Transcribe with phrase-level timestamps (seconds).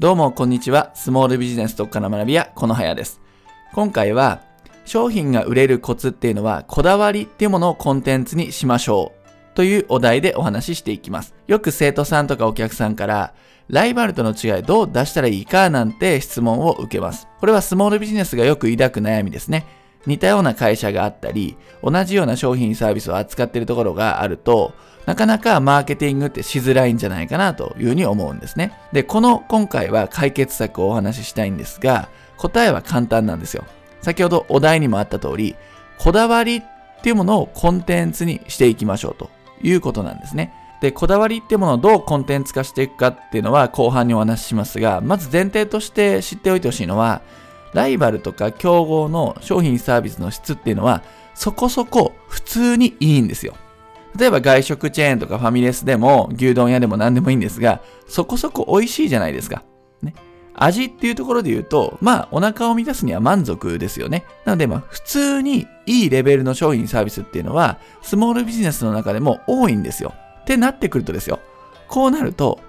[0.00, 0.90] どうも、こんにちは。
[0.94, 3.20] スモールビジネス特化の学び屋、このはやです。
[3.74, 4.40] 今回は、
[4.84, 9.12] 商品が売れるコツっていうのは、こだわりっていうものをコンテンツにしましょ
[9.52, 9.54] う。
[9.54, 11.36] というお題でお話ししていきます。
[11.46, 13.34] よく生徒さんとかお客さんから、
[13.68, 17.28] ライバルとの違いどう出したらいいかなんて質問を受けます。
[17.38, 19.64] これはスモールビジネスがよく抱く悩みですね。
[20.06, 24.72] 似たような会社があったり、同じような商品サービスを扱っているところがあると、
[25.06, 28.72] なかなかマーケティングってしづらいんじゃないかなというふうに思うんですね。
[28.92, 33.64] で、この今回は解決策をお話ししたいんですが、答えは簡単なんですよ。
[34.00, 35.56] 先ほどお題にもあった通り、
[35.98, 36.62] こだわりっ
[37.02, 39.30] ていうものをコンテンツにしていきましょうと
[39.62, 40.52] いうことなんですね。
[40.80, 47.22] で、こだわりっていうものをどうコンテンツ化していくかっていうのは後半にお話ししますが、まず前提として知っておいてほしいのは、
[47.74, 51.02] ライバルとか競合の商品サービスの質っていうのは
[51.34, 53.54] そこそこ普通にいいんですよ。
[54.16, 59.64] 例えば外食チェーンとかファミレスでも牛丼屋でも何でもいいんですが、そこそこ美味しいじゃないですか。
[60.02, 60.14] ね。
[60.54, 64.24] 味っていうところで言うと、まあお腹を満たすには満足ですよね。
[64.44, 70.14] なのでまあ普通にいいレベルの商品サービスっていうのはスモールビジネスの中でも多いんですよ。
[70.42, 71.40] ってなってくるとですよ。
[71.88, 72.60] こうなると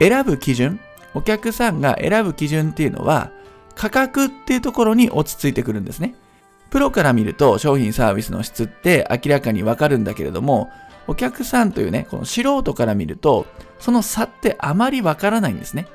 [0.00, 0.80] 選ぶ基準、
[1.12, 3.30] お客さんが選ぶ基準っていうのは
[3.78, 6.14] 価格っていうところに落ち着いてくるんですね。
[6.70, 10.68] プロから見ると商品サービスの質って明らかにわかるんだけれども、
[11.06, 13.46] お客さんというね、この素人から見ると、
[13.78, 15.86] その差ってあまりわからないんですね。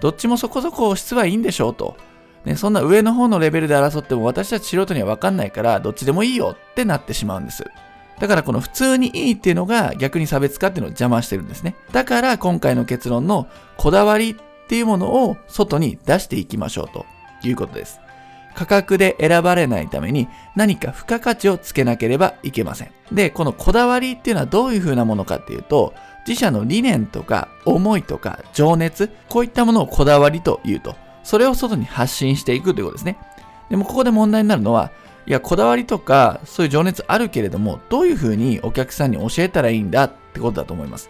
[0.00, 1.96] どっちもそこそこ質はいいんでしょうと。
[2.44, 7.64] ね、そんな上の方のレベルで争っても私たち素人にはわかんないからどっちでもいいよってなってしまうんです。
[8.18, 11.74] だからこの普通にいいっていうのが逆に差別化っていうのを邪魔してるんですね。
[11.92, 13.46] だから今回の結論の
[13.78, 14.36] こだわりっ
[14.68, 17.06] ていうものを外に出していきましょうと
[17.48, 18.00] いうことです。
[18.54, 22.90] 価格で選ばれないために何か付加価値をつけなければいけません。
[23.12, 25.94] で、このこだわりっていうのはどういう風なものかっていうと、
[26.26, 33.16] 自社の理念とか思いとか情熱、こういったものをこだわりというと、それを外に発信していくということですね。
[33.70, 34.90] でもここで問題になるのは、
[35.26, 41.08] いや、こだわりとかそういう情熱あるけれども、どういう風にお客さんに教えたらいいんだってことだと思います。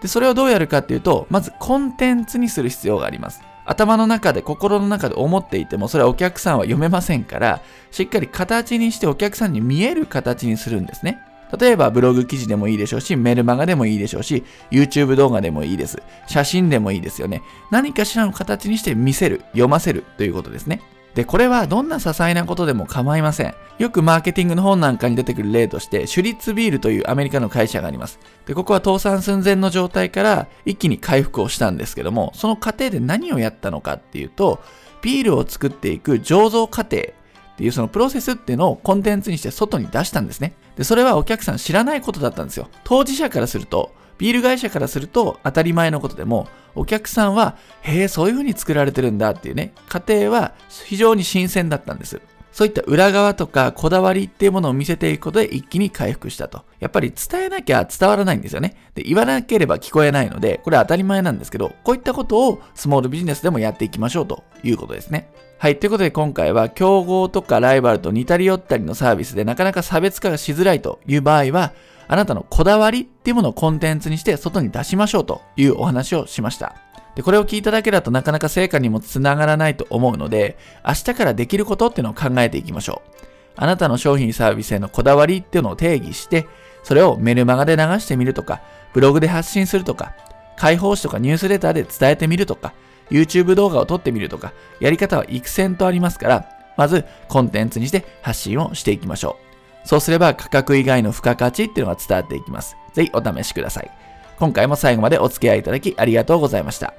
[0.00, 3.40] で、それをどうやるかっていうと、まずコンテンツにする必要があります。
[3.64, 11.20] 頭の中で、心の中で思っていても、それはお客さんは読めませんから、しっかり形にしてお客さんに見える形にするんですね。
[11.58, 16.02] 例えばブログ記事でもいいでしょうし、メルマガでもいいでしょうし、YouTube 動画でもいいです。
[16.26, 17.42] 写真でもいいですよね。
[17.70, 20.80] 何かしらの形にして見せる、読ませるということですね。
[21.14, 23.54] で、これはどんな些細なことでも構いません。
[23.78, 28.18] よくマーケティングの本なんかに出てくる例として、シュリッツビールというアメリカの会社があります。
[28.46, 34.60] で、ここは倒産寸前の状態から一気に回復をしたんですけども、その過程で何をやったのかっていうと、
[35.02, 40.54] ビールを作っていく醸造過程っていうそのプロセスっていうのをコンテンツにして外に出したんですね。
[40.76, 42.68] で、それはお客さん知らないことだったんですよ。
[42.84, 46.46] 当事者からすると、ビール会社からすると当たり前のことでも、
[46.76, 50.52] お客さんは、へえ、そういう風に作られてるんだっていうね、過程は
[50.86, 52.20] 非常に新鮮だったんです。
[52.52, 56.62] そういった裏側とかこだわりっていうものを見せていくことで一気に回復したと。
[56.78, 58.76] やっぱり伝えなきゃ伝わらないんですよね。
[58.94, 65.32] で、言わなければ聞こえないので、これは当たり前なんですけど、こういったことをスモールビジネスでもやっていきましょうということですね。
[65.58, 65.80] はい。
[65.80, 71.72] ということで今回は競合とかライバルと似たり寄ったりのサービスでなかなか差別化がしづらいという場合は、
[72.12, 76.76] あなたのこだわりっていうものをコンテンツにして外に出しましょうというお話をしました。
[77.14, 83.20] で、これを聞いただけだとなかなか成果にもつながらないと思うので、明日からできることっていうのを考えていきましょう。
[83.56, 86.46] あなたの商品サービスへのこだわりっていうのを定義して、
[86.82, 88.60] それをメルマガで流してみるとか、
[88.92, 90.14] ブログで発信するとか、
[90.58, 92.74] 開放誌とかニュースレターで伝えてみるとか、
[93.10, 96.46] YouTube 動画を撮ってみるとか、やり方は幾千とありますから、
[96.76, 99.51] まずコンテンツにして発信をしていきましょう。
[99.84, 102.76] そうすれば価格以外の付加価値っていうのが伝わっていきます。
[102.92, 103.90] ぜひお試しください。
[104.38, 106.94] 今回も最後までお付き合いいただきありがとうございました。